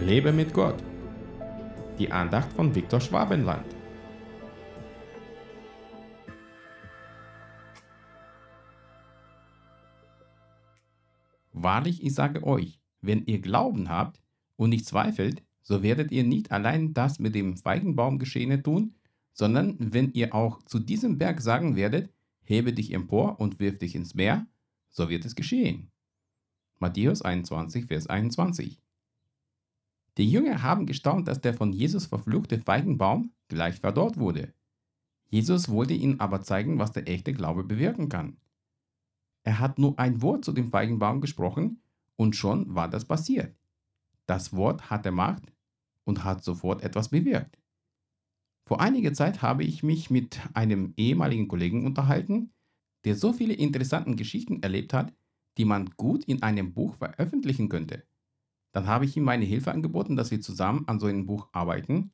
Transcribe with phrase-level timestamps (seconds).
[0.00, 0.82] Lebe mit Gott.
[1.98, 3.64] Die Andacht von Viktor Schwabenland.
[11.52, 14.20] Wahrlich, ich sage euch, wenn ihr Glauben habt
[14.56, 18.96] und nicht zweifelt, so werdet ihr nicht allein das mit dem Feigenbaum geschehene tun,
[19.32, 23.94] sondern wenn ihr auch zu diesem Berg sagen werdet, hebe dich empor und wirf dich
[23.94, 24.46] ins Meer,
[24.90, 25.92] so wird es geschehen.
[26.80, 28.80] Matthäus 21, Vers 21.
[30.16, 34.54] Die Jünger haben gestaunt, dass der von Jesus verfluchte Feigenbaum gleich verdorrt wurde.
[35.28, 38.36] Jesus wollte ihnen aber zeigen, was der echte Glaube bewirken kann.
[39.42, 41.82] Er hat nur ein Wort zu dem Feigenbaum gesprochen
[42.16, 43.56] und schon war das passiert.
[44.26, 45.52] Das Wort hatte Macht
[46.04, 47.58] und hat sofort etwas bewirkt.
[48.66, 52.52] Vor einiger Zeit habe ich mich mit einem ehemaligen Kollegen unterhalten,
[53.04, 55.12] der so viele interessante Geschichten erlebt hat,
[55.58, 58.04] die man gut in einem Buch veröffentlichen könnte.
[58.74, 62.10] Dann habe ich ihm meine Hilfe angeboten, dass wir zusammen an so einem Buch arbeiten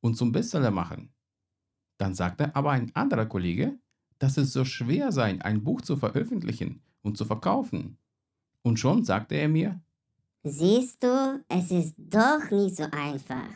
[0.00, 1.12] und zum Bestseller machen.
[1.98, 3.76] Dann sagte aber ein anderer Kollege,
[4.20, 7.98] dass es so schwer sei, ein Buch zu veröffentlichen und zu verkaufen.
[8.62, 9.82] Und schon sagte er mir,
[10.44, 13.50] Siehst du, es ist doch nicht so einfach.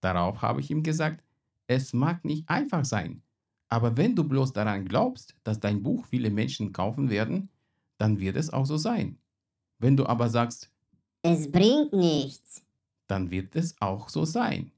[0.00, 1.22] Darauf habe ich ihm gesagt,
[1.66, 3.22] es mag nicht einfach sein,
[3.68, 7.50] aber wenn du bloß daran glaubst, dass dein Buch viele Menschen kaufen werden,
[7.98, 9.18] dann wird es auch so sein.
[9.78, 10.70] Wenn du aber sagst,
[11.22, 12.62] Es bringt nichts.
[13.06, 14.70] dann wird es auch so sein.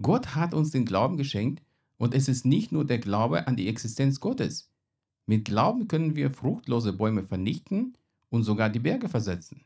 [0.00, 1.62] Gott hat uns den Glauben geschenkt
[1.96, 4.70] und es ist nicht nur der Glaube an die Existenz Gottes.
[5.26, 7.96] Mit Glauben können wir fruchtlose Bäume vernichten
[8.28, 9.64] und sogar die Berge versetzen.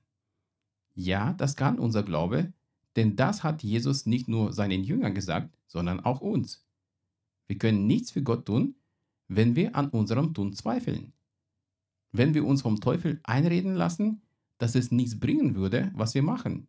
[0.95, 2.53] Ja, das kann unser Glaube,
[2.97, 6.65] denn das hat Jesus nicht nur seinen Jüngern gesagt, sondern auch uns.
[7.49, 8.77] Wir können nichts für Gott tun,
[9.29, 11.12] wenn wir an unserem Tun zweifeln.
[12.12, 14.23] Wenn wir uns vom Teufel einreden lassen,
[14.59, 16.69] dass es nichts bringen würde, was wir machen.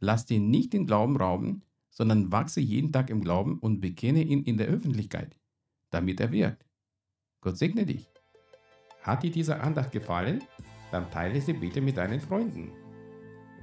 [0.00, 4.42] Lass dir nicht den Glauben rauben, sondern wachse jeden Tag im Glauben und bekenne ihn
[4.42, 5.36] in der Öffentlichkeit,
[5.90, 6.66] damit er wirkt.
[7.40, 8.10] Gott segne dich.
[9.00, 10.42] Hat dir diese Andacht gefallen?
[10.90, 12.72] Dann teile sie bitte mit deinen Freunden.